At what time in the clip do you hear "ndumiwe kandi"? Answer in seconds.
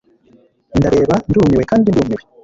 1.29-1.87